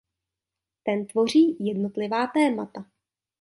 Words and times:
Ten 0.83 1.05
tvoří 1.05 1.65
jednotlivá 1.65 2.27
témata. 2.27 2.85